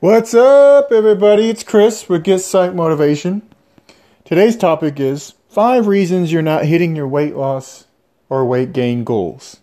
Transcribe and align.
What's 0.00 0.32
up, 0.32 0.92
everybody? 0.92 1.50
It's 1.50 1.64
Chris 1.64 2.08
with 2.08 2.22
Get 2.22 2.38
Psych 2.38 2.72
Motivation. 2.72 3.42
Today's 4.24 4.56
topic 4.56 5.00
is 5.00 5.34
five 5.48 5.88
reasons 5.88 6.30
you're 6.30 6.40
not 6.40 6.66
hitting 6.66 6.94
your 6.94 7.08
weight 7.08 7.34
loss 7.34 7.86
or 8.28 8.44
weight 8.44 8.72
gain 8.72 9.02
goals. 9.02 9.56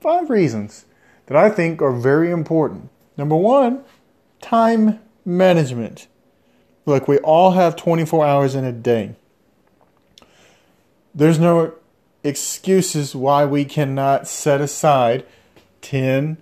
Five 0.00 0.30
reasons 0.30 0.84
that 1.26 1.36
I 1.36 1.50
think 1.50 1.82
are 1.82 1.90
very 1.90 2.30
important. 2.30 2.90
Number 3.16 3.34
one, 3.34 3.82
time 4.40 5.00
management. 5.24 6.06
Look, 6.86 7.08
we 7.08 7.18
all 7.18 7.50
have 7.50 7.74
24 7.74 8.24
hours 8.24 8.54
in 8.54 8.64
a 8.64 8.70
day. 8.70 9.16
There's 11.12 11.40
no 11.40 11.74
excuses 12.22 13.16
why 13.16 13.44
we 13.44 13.64
cannot 13.64 14.28
set 14.28 14.60
aside 14.60 15.26
10, 15.82 16.36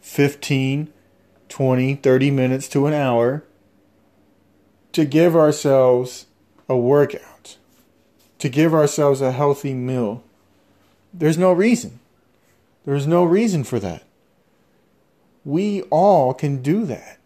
15, 0.00 0.91
20, 1.52 1.96
30 1.96 2.30
minutes 2.30 2.66
to 2.66 2.86
an 2.86 2.94
hour 2.94 3.44
to 4.92 5.04
give 5.04 5.36
ourselves 5.36 6.24
a 6.66 6.74
workout, 6.74 7.58
to 8.38 8.48
give 8.48 8.72
ourselves 8.72 9.20
a 9.20 9.32
healthy 9.32 9.74
meal. 9.74 10.24
There's 11.12 11.36
no 11.36 11.52
reason. 11.52 12.00
There's 12.86 13.06
no 13.06 13.22
reason 13.24 13.64
for 13.64 13.78
that. 13.80 14.04
We 15.44 15.82
all 15.90 16.32
can 16.32 16.62
do 16.62 16.86
that. 16.86 17.18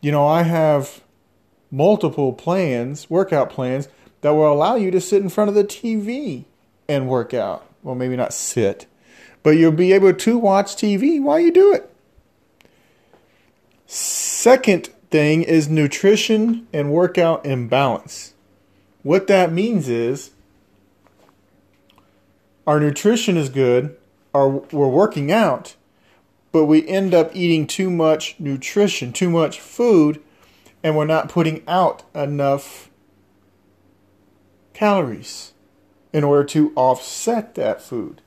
You 0.00 0.10
know, 0.10 0.26
I 0.26 0.42
have 0.42 1.02
multiple 1.70 2.32
plans, 2.32 3.10
workout 3.10 3.50
plans, 3.50 3.86
that 4.22 4.30
will 4.30 4.50
allow 4.50 4.76
you 4.76 4.90
to 4.90 5.00
sit 5.00 5.20
in 5.20 5.28
front 5.28 5.50
of 5.50 5.54
the 5.54 5.64
TV 5.64 6.46
and 6.88 7.06
work 7.06 7.34
out. 7.34 7.66
Well, 7.82 7.94
maybe 7.94 8.16
not 8.16 8.32
sit, 8.32 8.86
but 9.42 9.58
you'll 9.58 9.72
be 9.72 9.92
able 9.92 10.14
to 10.14 10.38
watch 10.38 10.74
TV 10.74 11.20
while 11.20 11.38
you 11.38 11.52
do 11.52 11.74
it. 11.74 11.91
Second 14.42 14.88
thing 15.08 15.44
is 15.44 15.68
nutrition 15.68 16.66
and 16.72 16.90
workout 16.90 17.46
imbalance. 17.46 18.34
What 19.04 19.28
that 19.28 19.52
means 19.52 19.88
is 19.88 20.32
our 22.66 22.80
nutrition 22.80 23.36
is 23.36 23.48
good, 23.48 23.96
our, 24.34 24.48
we're 24.48 24.88
working 24.88 25.30
out, 25.30 25.76
but 26.50 26.64
we 26.64 26.84
end 26.88 27.14
up 27.14 27.30
eating 27.36 27.68
too 27.68 27.88
much 27.88 28.34
nutrition, 28.40 29.12
too 29.12 29.30
much 29.30 29.60
food, 29.60 30.20
and 30.82 30.96
we're 30.96 31.04
not 31.04 31.28
putting 31.28 31.62
out 31.68 32.02
enough 32.12 32.90
calories 34.74 35.52
in 36.12 36.24
order 36.24 36.42
to 36.46 36.72
offset 36.74 37.54
that 37.54 37.80
food. 37.80 38.20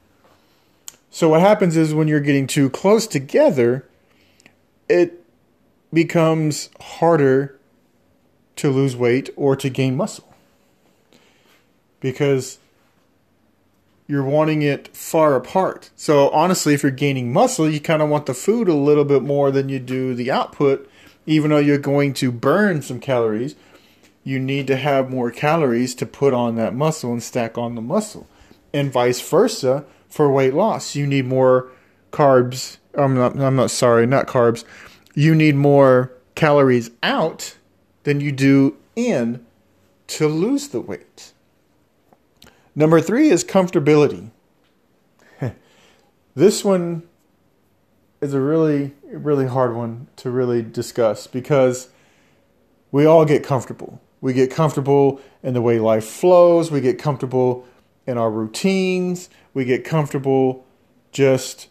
So, 1.10 1.28
what 1.28 1.42
happens 1.42 1.76
is 1.76 1.94
when 1.94 2.08
you're 2.08 2.22
getting 2.22 2.48
too 2.48 2.70
close 2.70 3.06
together, 3.06 3.86
it 4.88 5.25
becomes 5.96 6.70
harder 6.80 7.58
to 8.58 8.70
lose 8.70 8.96
weight 8.96 9.30
or 9.36 9.56
to 9.56 9.70
gain 9.70 9.96
muscle 9.96 10.34
because 12.00 12.60
you're 14.08 14.24
wanting 14.24 14.62
it 14.62 14.96
far 14.96 15.36
apart. 15.36 15.90
So, 15.96 16.30
honestly, 16.30 16.76
if 16.76 16.84
you're 16.84 16.92
gaining 16.92 17.34
muscle, 17.34 17.68
you 17.68 17.80
kind 17.80 18.04
of 18.04 18.10
want 18.10 18.28
the 18.28 18.36
food 18.36 18.68
a 18.68 18.76
little 18.76 19.06
bit 19.06 19.24
more 19.24 19.50
than 19.50 19.70
you 19.70 19.80
do 19.80 20.14
the 20.14 20.30
output, 20.30 20.88
even 21.26 21.50
though 21.50 21.58
you're 21.58 21.80
going 21.80 22.14
to 22.16 22.32
burn 22.32 22.84
some 22.84 23.00
calories. 23.00 23.56
You 24.24 24.40
need 24.40 24.68
to 24.68 24.76
have 24.76 25.10
more 25.10 25.32
calories 25.32 25.96
to 25.96 26.06
put 26.06 26.34
on 26.34 26.56
that 26.56 26.76
muscle 26.76 27.12
and 27.12 27.24
stack 27.24 27.58
on 27.58 27.76
the 27.76 27.82
muscle. 27.82 28.28
And 28.74 28.92
vice 28.92 29.22
versa 29.22 29.86
for 30.08 30.32
weight 30.32 30.54
loss. 30.54 30.96
You 30.96 31.08
need 31.08 31.26
more 31.26 31.72
carbs. 32.12 32.78
I'm 32.94 33.16
not, 33.16 33.40
I'm 33.40 33.56
not 33.56 33.72
sorry, 33.72 34.06
not 34.06 34.28
carbs 34.28 34.64
you 35.16 35.34
need 35.34 35.56
more 35.56 36.12
calories 36.36 36.92
out 37.02 37.56
than 38.04 38.22
you 38.22 38.32
do 38.32 38.78
in 38.96 39.44
to 40.08 40.28
lose 40.28 40.68
the 40.68 40.82
weight. 40.82 41.34
Number 42.76 43.02
three 43.02 43.30
is 43.30 43.44
comfortability. 43.44 44.30
this 46.36 46.64
one 46.64 47.04
is 48.22 48.34
a 48.34 48.42
really, 48.42 48.94
really 49.04 49.48
hard 49.48 49.76
one 49.76 50.08
to 50.18 50.30
really 50.30 50.62
discuss 50.62 51.26
because 51.26 51.90
we 52.92 53.06
all 53.06 53.26
get 53.26 53.44
comfortable. 53.44 54.02
We 54.20 54.34
get 54.34 54.52
comfortable 54.52 55.22
in 55.42 55.54
the 55.54 55.62
way 55.62 55.80
life 55.80 56.06
flows, 56.06 56.70
we 56.70 56.82
get 56.82 57.00
comfortable 57.00 57.66
in 58.06 58.18
our 58.18 58.30
routines, 58.30 59.30
we 59.54 59.66
get 59.66 59.84
comfortable 59.84 60.66
just 61.12 61.70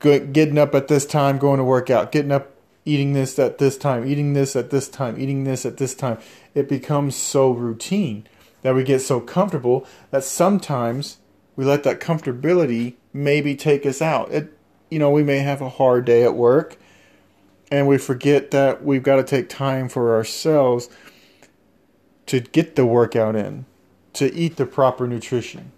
getting 0.00 0.58
up 0.58 0.74
at 0.74 0.88
this 0.88 1.06
time, 1.06 1.38
going 1.38 1.58
to 1.58 1.64
work 1.64 1.88
out, 1.88 2.12
getting 2.12 2.32
up 2.32 2.53
eating 2.84 3.12
this 3.12 3.38
at 3.38 3.58
this 3.58 3.76
time, 3.76 4.06
eating 4.06 4.34
this 4.34 4.54
at 4.56 4.70
this 4.70 4.88
time, 4.88 5.18
eating 5.18 5.44
this 5.44 5.64
at 5.64 5.78
this 5.78 5.94
time. 5.94 6.18
It 6.54 6.68
becomes 6.68 7.16
so 7.16 7.50
routine 7.50 8.26
that 8.62 8.74
we 8.74 8.84
get 8.84 9.00
so 9.00 9.20
comfortable 9.20 9.86
that 10.10 10.24
sometimes 10.24 11.18
we 11.56 11.64
let 11.64 11.82
that 11.84 12.00
comfortability 12.00 12.94
maybe 13.12 13.54
take 13.54 13.86
us 13.86 14.02
out. 14.02 14.30
It, 14.30 14.56
you 14.90 14.98
know, 14.98 15.10
we 15.10 15.22
may 15.22 15.38
have 15.38 15.60
a 15.60 15.68
hard 15.68 16.04
day 16.04 16.24
at 16.24 16.34
work 16.34 16.76
and 17.70 17.88
we 17.88 17.98
forget 17.98 18.50
that 18.50 18.84
we've 18.84 19.02
got 19.02 19.16
to 19.16 19.24
take 19.24 19.48
time 19.48 19.88
for 19.88 20.14
ourselves 20.14 20.88
to 22.26 22.40
get 22.40 22.76
the 22.76 22.86
workout 22.86 23.36
in, 23.36 23.66
to 24.14 24.32
eat 24.34 24.56
the 24.56 24.66
proper 24.66 25.06
nutrition. 25.06 25.72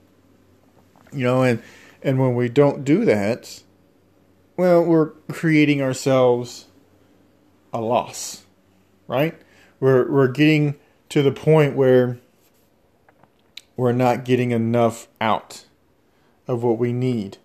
You 1.12 1.24
know, 1.24 1.42
and 1.42 1.62
and 2.02 2.20
when 2.20 2.34
we 2.34 2.48
don't 2.48 2.84
do 2.84 3.04
that, 3.04 3.62
well, 4.56 4.84
we're 4.84 5.10
creating 5.32 5.82
ourselves 5.82 6.66
a 7.80 7.82
loss, 7.82 8.44
right? 9.06 9.38
We're 9.80 10.10
we're 10.10 10.28
getting 10.28 10.76
to 11.10 11.22
the 11.22 11.32
point 11.32 11.76
where 11.76 12.18
we're 13.76 13.92
not 13.92 14.24
getting 14.24 14.50
enough 14.50 15.08
out 15.20 15.66
of 16.48 16.62
what 16.62 16.78
we 16.78 16.92
need. 16.92 17.38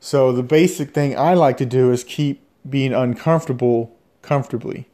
So 0.00 0.32
the 0.32 0.42
basic 0.42 0.92
thing 0.92 1.18
I 1.18 1.34
like 1.34 1.56
to 1.58 1.66
do 1.66 1.90
is 1.90 2.04
keep 2.04 2.42
being 2.68 2.92
uncomfortable 2.92 3.96
comfortably. 4.22 4.88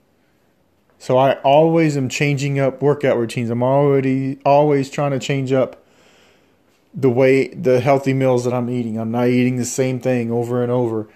So 0.98 1.18
I 1.18 1.34
always 1.40 1.96
am 1.96 2.08
changing 2.08 2.58
up 2.58 2.80
workout 2.80 3.18
routines. 3.18 3.50
I'm 3.50 3.62
already 3.62 4.38
always 4.44 4.90
trying 4.90 5.10
to 5.12 5.18
change 5.18 5.52
up 5.52 5.84
the 6.94 7.10
way 7.10 7.48
the 7.48 7.80
healthy 7.80 8.12
meals 8.12 8.44
that 8.44 8.52
I'm 8.52 8.70
eating. 8.70 8.98
I'm 8.98 9.10
not 9.10 9.28
eating 9.28 9.56
the 9.56 9.64
same 9.64 9.98
thing 9.98 10.30
over 10.30 10.62
and 10.62 10.70
over. 10.70 11.08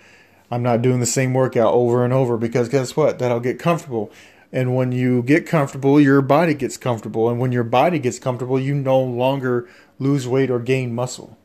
I'm 0.51 0.63
not 0.63 0.83
doing 0.83 1.01
the 1.01 1.07
same 1.07 1.35
workout 1.35 1.73
over 1.73 2.05
and 2.05 2.13
over 2.13 2.37
because 2.37 2.69
guess 2.69 2.97
what? 2.97 3.19
That'll 3.19 3.41
get 3.41 3.59
comfortable. 3.59 4.13
And 4.53 4.77
when 4.77 4.93
you 4.93 5.23
get 5.23 5.47
comfortable, 5.47 6.01
your 6.01 6.23
body 6.23 6.55
gets 6.55 6.77
comfortable. 6.77 7.29
And 7.29 7.41
when 7.41 7.53
your 7.53 7.65
body 7.65 7.99
gets 7.99 8.19
comfortable, 8.19 8.59
you 8.59 8.75
no 8.75 9.01
longer 9.01 9.69
lose 9.99 10.29
weight 10.29 10.51
or 10.51 10.61
gain 10.61 10.95
muscle 10.95 11.37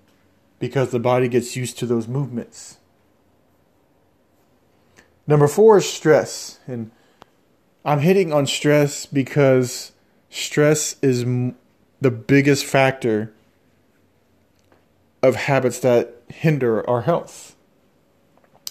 because 0.60 0.92
the 0.92 1.00
body 1.00 1.28
gets 1.28 1.56
used 1.56 1.80
to 1.80 1.86
those 1.86 2.08
movements. 2.08 2.78
Number 5.26 5.48
four 5.48 5.78
is 5.78 5.90
stress. 5.90 6.60
And 6.68 6.92
I'm 7.84 8.00
hitting 8.00 8.32
on 8.32 8.46
stress 8.46 9.08
because 9.08 9.92
stress 10.30 10.96
is 11.02 11.26
the 12.00 12.12
biggest 12.12 12.66
factor 12.66 13.34
of 15.24 15.36
habits 15.36 15.80
that 15.80 16.22
hinder 16.30 16.88
our 16.88 17.02
health 17.02 17.56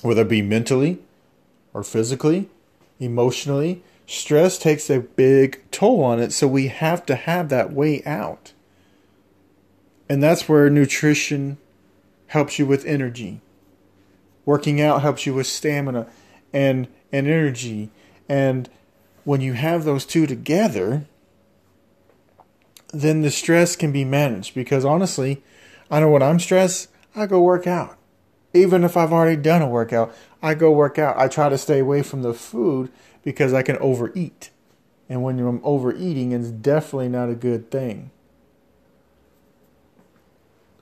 whether 0.02 0.22
it 0.22 0.28
be 0.28 0.42
mentally 0.42 0.98
or 1.72 1.82
physically, 1.82 2.48
emotionally. 2.98 3.82
Stress 4.06 4.58
takes 4.58 4.90
a 4.90 5.00
big 5.00 5.60
toll 5.70 6.02
on 6.02 6.20
it, 6.20 6.32
so 6.32 6.48
we 6.48 6.68
have 6.68 7.06
to 7.06 7.14
have 7.14 7.48
that 7.48 7.72
way 7.72 8.02
out. 8.04 8.52
And 10.08 10.22
that's 10.22 10.48
where 10.48 10.68
nutrition 10.68 11.58
helps 12.28 12.58
you 12.58 12.66
with 12.66 12.84
energy. 12.84 13.40
Working 14.44 14.80
out 14.80 15.02
helps 15.02 15.26
you 15.26 15.34
with 15.34 15.46
stamina 15.46 16.08
and, 16.52 16.88
and 17.12 17.28
energy. 17.28 17.90
And 18.28 18.68
when 19.24 19.40
you 19.40 19.52
have 19.52 19.84
those 19.84 20.04
two 20.04 20.26
together, 20.26 21.06
then 22.92 23.22
the 23.22 23.30
stress 23.30 23.76
can 23.76 23.92
be 23.92 24.04
managed. 24.04 24.54
Because 24.54 24.84
honestly, 24.84 25.42
I 25.88 26.00
know 26.00 26.10
when 26.10 26.22
I'm 26.22 26.40
stressed, 26.40 26.88
I 27.14 27.26
go 27.26 27.40
work 27.40 27.68
out 27.68 27.99
even 28.52 28.84
if 28.84 28.96
I've 28.96 29.12
already 29.12 29.40
done 29.40 29.62
a 29.62 29.68
workout, 29.68 30.14
I 30.42 30.54
go 30.54 30.70
work 30.70 30.98
out. 30.98 31.16
I 31.16 31.28
try 31.28 31.48
to 31.48 31.58
stay 31.58 31.78
away 31.78 32.02
from 32.02 32.22
the 32.22 32.34
food 32.34 32.90
because 33.22 33.52
I 33.52 33.62
can 33.62 33.76
overeat. 33.78 34.50
And 35.08 35.22
when 35.22 35.38
I'm 35.38 35.60
overeating, 35.62 36.32
it's 36.32 36.50
definitely 36.50 37.08
not 37.08 37.28
a 37.28 37.34
good 37.34 37.70
thing. 37.70 38.10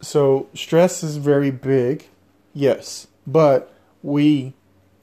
So, 0.01 0.49
stress 0.55 1.03
is 1.03 1.17
very 1.17 1.51
big, 1.51 2.07
yes, 2.55 3.09
but 3.27 3.75
we 4.03 4.55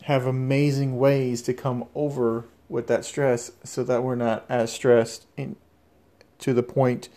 have 0.03 0.25
amazing 0.25 0.97
ways 0.97 1.41
to 1.41 1.53
come 1.53 1.85
over 1.93 2.45
with 2.69 2.87
that 2.87 3.03
stress 3.03 3.51
so 3.63 3.83
that 3.83 4.03
we're 4.03 4.15
not 4.15 4.45
as 4.47 4.71
stressed 4.71 5.25
in, 5.35 5.57
to 6.39 6.53
the 6.53 6.63
point 6.63 7.09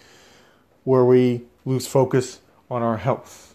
where 0.82 1.04
we 1.04 1.44
lose 1.64 1.86
focus 1.86 2.40
on 2.68 2.82
our 2.82 2.96
health. 2.96 3.47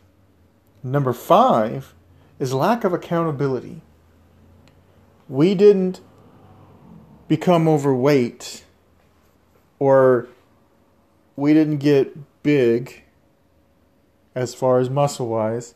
Number 0.84 1.14
five 1.14 1.94
is 2.40 2.54
lack 2.54 2.84
of 2.84 2.94
accountability. 2.94 3.82
We 5.30 5.56
didn't 5.56 6.02
become 7.30 7.70
overweight 7.70 8.66
or 9.80 10.28
we 11.38 11.54
didn't 11.54 11.78
get 11.78 12.44
big 12.44 13.04
as 14.36 14.54
far 14.54 14.80
as 14.80 14.90
muscle 14.90 15.28
wise 15.28 15.74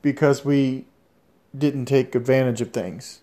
because 0.00 0.44
we 0.44 0.86
didn't 1.56 1.84
take 1.84 2.14
advantage 2.14 2.60
of 2.60 2.72
things. 2.72 3.20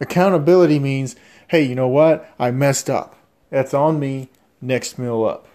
Accountability 0.00 0.78
means, 0.78 1.16
hey, 1.48 1.62
you 1.62 1.74
know 1.74 1.88
what? 1.88 2.28
I 2.38 2.50
messed 2.50 2.90
up. 2.90 3.16
That's 3.50 3.72
on 3.72 3.98
me. 3.98 4.28
Next 4.60 4.98
meal 4.98 5.24
up. 5.24 5.48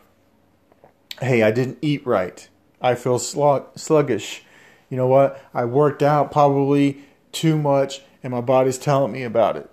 Hey, 1.22 1.44
I 1.44 1.52
didn't 1.52 1.78
eat 1.82 2.06
right. 2.06 2.48
I 2.82 2.96
feel 2.96 3.20
sluggish. 3.20 4.44
You 4.90 4.98
know 4.98 5.08
what? 5.08 5.42
I 5.54 5.66
worked 5.66 6.04
out 6.04 6.32
probably 6.32 7.04
too 7.32 7.58
much 7.58 8.02
and 8.24 8.32
my 8.32 8.42
body's 8.42 8.78
telling 8.78 9.12
me 9.12 9.24
about 9.24 9.58
it. 9.58 9.70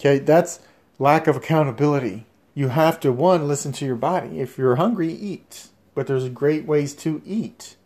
Okay, 0.00 0.18
that's 0.18 0.60
lack 0.98 1.26
of 1.26 1.36
accountability. 1.36 2.26
You 2.54 2.68
have 2.68 3.00
to, 3.00 3.12
one, 3.12 3.48
listen 3.48 3.72
to 3.72 3.84
your 3.84 3.96
body. 3.96 4.40
If 4.40 4.58
you're 4.58 4.76
hungry, 4.76 5.12
eat. 5.12 5.68
But 5.94 6.06
there's 6.06 6.28
great 6.28 6.66
ways 6.66 6.94
to 6.96 7.22
eat. 7.24 7.76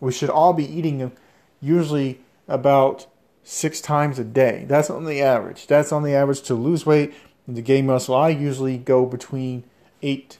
We 0.00 0.12
should 0.12 0.30
all 0.30 0.52
be 0.52 0.64
eating 0.64 1.12
usually 1.60 2.20
about 2.48 3.06
six 3.42 3.80
times 3.80 4.18
a 4.18 4.24
day. 4.24 4.64
That's 4.68 4.90
on 4.90 5.04
the 5.04 5.20
average. 5.22 5.66
That's 5.66 5.92
on 5.92 6.02
the 6.02 6.14
average 6.14 6.42
to 6.42 6.54
lose 6.54 6.86
weight 6.86 7.12
and 7.46 7.56
to 7.56 7.62
gain 7.62 7.86
muscle. 7.86 8.14
I 8.14 8.30
usually 8.30 8.78
go 8.78 9.04
between 9.06 9.64
eight, 10.02 10.38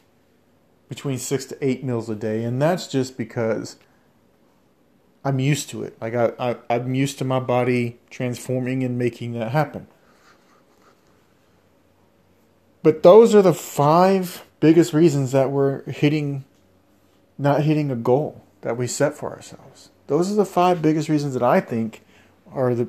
between 0.90 1.18
six 1.18 1.46
to 1.46 1.56
eight 1.64 1.84
meals 1.84 2.10
a 2.10 2.16
day, 2.16 2.42
and 2.42 2.60
that's 2.60 2.88
just 2.88 3.16
because 3.16 3.76
I'm 5.24 5.38
used 5.38 5.70
to 5.70 5.84
it. 5.84 5.96
Like 6.00 6.14
I, 6.14 6.32
I 6.38 6.56
I'm 6.68 6.94
used 6.94 7.16
to 7.18 7.24
my 7.24 7.38
body 7.40 7.98
transforming 8.10 8.82
and 8.82 8.98
making 8.98 9.32
that 9.34 9.52
happen. 9.52 9.86
But 12.82 13.02
those 13.04 13.34
are 13.34 13.42
the 13.42 13.54
five 13.54 14.44
biggest 14.58 14.92
reasons 14.92 15.32
that 15.32 15.50
we're 15.50 15.84
hitting, 15.84 16.44
not 17.38 17.62
hitting 17.62 17.90
a 17.90 17.96
goal 17.96 18.42
that 18.62 18.76
we 18.76 18.86
set 18.86 19.14
for 19.14 19.30
ourselves. 19.30 19.90
Those 20.08 20.32
are 20.32 20.34
the 20.34 20.44
five 20.44 20.82
biggest 20.82 21.08
reasons 21.08 21.34
that 21.34 21.42
I 21.42 21.60
think 21.60 22.02
are 22.52 22.74
the 22.74 22.88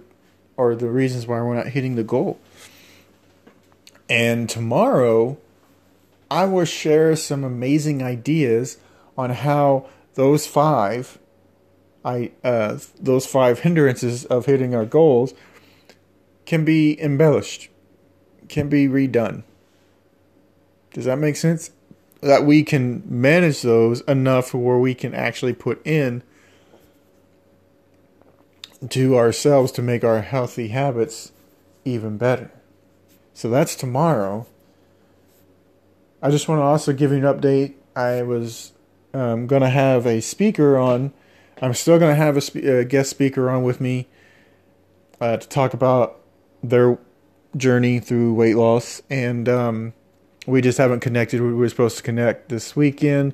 are 0.58 0.74
the 0.74 0.90
reasons 0.90 1.28
why 1.28 1.40
we're 1.40 1.56
not 1.56 1.68
hitting 1.68 1.96
the 1.96 2.04
goal. 2.04 2.40
And 4.10 4.50
tomorrow, 4.50 5.38
I 6.32 6.46
will 6.46 6.64
share 6.64 7.18
some 7.18 7.44
amazing 7.44 8.02
ideas 8.02 8.78
on 9.18 9.32
how 9.32 9.88
those 10.14 10.48
five 10.48 11.20
I 12.04 12.32
uh, 12.44 12.80
those 13.00 13.28
five 13.28 13.60
hindrances 13.60 14.26
of 14.26 14.46
hitting 14.46 14.74
our 14.74 14.86
goals 14.86 15.34
can 16.46 16.64
be 16.66 17.00
embellished, 17.02 17.70
can 18.48 18.70
be 18.70 18.88
redone. 18.88 19.44
Does 20.94 21.06
that 21.06 21.20
make 21.20 21.36
sense? 21.36 21.72
That 22.22 22.46
we 22.46 22.64
can 22.64 23.04
manage 23.06 23.62
those 23.62 24.02
enough 24.02 24.54
where 24.54 24.78
we 24.78 24.96
can 24.96 25.14
actually 25.14 25.54
put 25.54 25.86
in 25.86 26.24
to 28.90 29.18
ourselves 29.18 29.72
to 29.74 29.82
make 29.82 30.04
our 30.04 30.22
healthy 30.22 30.70
habits 30.70 31.34
even 31.84 32.18
better. 32.18 32.52
So 33.34 33.50
that's 33.50 33.76
tomorrow. 33.76 34.48
I 36.22 36.30
just 36.30 36.48
want 36.48 36.60
to 36.60 36.64
also 36.64 36.94
give 36.94 37.12
you 37.12 37.18
an 37.18 37.24
update. 37.24 37.76
I 37.96 38.22
was 38.22 38.74
um, 39.14 39.48
going 39.48 39.64
to 39.64 39.70
have 39.70 40.06
a 40.06 40.22
speaker 40.22 40.78
on. 40.78 41.14
I'm 41.62 41.74
still 41.74 41.98
going 41.98 42.12
to 42.12 42.16
have 42.16 42.38
a, 42.38 42.42
spe- 42.42 42.58
a, 42.58 42.86
guest 42.86 43.10
speaker 43.10 43.50
on 43.50 43.64
with 43.64 43.82
me 43.82 44.08
uh, 45.20 45.38
to 45.38 45.48
talk 45.48 45.74
about 45.74 46.22
their 46.64 47.00
journey 47.58 48.00
through 48.00 48.34
weight 48.34 48.56
loss. 48.56 49.02
And 49.10 49.50
um, 49.50 49.94
we 50.46 50.62
just 50.62 50.78
haven't 50.78 51.00
connected. 51.00 51.42
We 51.42 51.54
were 51.54 51.70
supposed 51.70 51.98
to 51.98 52.04
connect 52.04 52.50
this 52.50 52.76
weekend. 52.76 53.34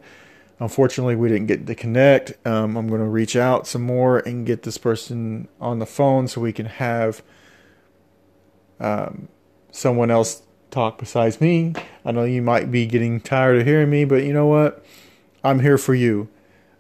Unfortunately, 0.59 1.15
we 1.15 1.27
didn't 1.27 1.47
get 1.47 1.67
to 1.67 1.75
connect. 1.75 2.33
Um, 2.47 2.77
I'm 2.77 2.87
going 2.87 3.01
to 3.01 3.07
reach 3.07 3.35
out 3.35 3.67
some 3.67 3.83
more 3.83 4.19
and 4.19 4.45
get 4.45 4.63
this 4.63 4.77
person 4.77 5.47
on 5.59 5.79
the 5.79 5.85
phone 5.85 6.27
so 6.27 6.41
we 6.41 6.53
can 6.53 6.65
have 6.65 7.21
um, 8.79 9.27
someone 9.71 10.09
else 10.09 10.41
talk 10.71 10.97
besides 10.97 11.39
me. 11.39 11.73
I 12.07 12.11
know 12.13 12.23
you 12.23 12.41
might 12.41 12.71
be 12.71 12.85
getting 12.85 13.19
tired 13.19 13.59
of 13.59 13.67
hearing 13.67 13.89
me, 13.89 14.05
but 14.05 14.23
you 14.23 14.31
know 14.31 14.47
what? 14.47 14.81
I'm 15.43 15.59
here 15.59 15.77
for 15.77 15.93
you. 15.93 16.29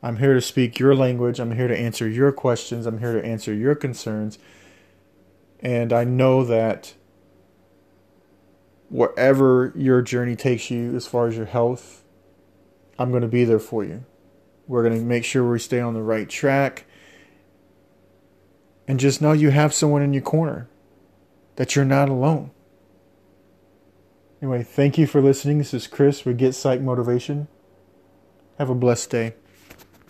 I'm 0.01 0.19
here 0.19 0.33
to 0.33 0.39
speak 0.39 0.79
your 0.79 0.95
language. 0.95 1.41
I'm 1.41 1.51
here 1.51 1.67
to 1.67 1.77
answer 1.77 2.07
your 2.07 2.31
questions. 2.31 2.85
I'm 2.85 2.99
here 2.99 3.11
to 3.11 3.27
answer 3.27 3.53
your 3.53 3.75
concerns. 3.75 4.39
And 5.59 5.91
I 5.91 6.05
know 6.05 6.45
that 6.45 6.93
wherever 8.87 9.73
your 9.75 10.01
journey 10.01 10.37
takes 10.37 10.71
you 10.71 10.95
as 10.95 11.07
far 11.07 11.27
as 11.27 11.35
your 11.35 11.45
health, 11.45 12.05
I'm 12.97 13.09
going 13.09 13.21
to 13.21 13.27
be 13.27 13.43
there 13.43 13.59
for 13.59 13.83
you. 13.83 14.05
We're 14.65 14.87
going 14.87 14.97
to 14.97 15.05
make 15.05 15.25
sure 15.25 15.51
we 15.51 15.59
stay 15.59 15.81
on 15.81 15.93
the 15.93 16.03
right 16.03 16.29
track. 16.29 16.85
And 18.87 18.97
just 18.97 19.21
know 19.21 19.33
you 19.33 19.49
have 19.49 19.73
someone 19.73 20.03
in 20.03 20.13
your 20.13 20.23
corner, 20.23 20.69
that 21.57 21.75
you're 21.75 21.83
not 21.83 22.07
alone. 22.07 22.51
Anyway, 24.39 24.61
thank 24.61 24.99
you 24.99 25.07
for 25.07 25.19
listening. 25.19 25.57
This 25.57 25.73
is 25.73 25.87
Chris 25.87 26.23
with 26.23 26.37
Get 26.37 26.53
Psych 26.53 26.79
Motivation. 26.79 27.47
Have 28.59 28.69
a 28.69 28.75
blessed 28.75 29.09
day. 29.09 29.33